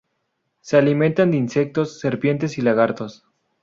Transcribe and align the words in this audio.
Se 0.61 0.77
alimentan 0.77 1.29
de 1.29 1.37
insectos, 1.37 1.99
serpientes 1.99 2.57
y 2.57 2.63
lagartos. 2.63 3.23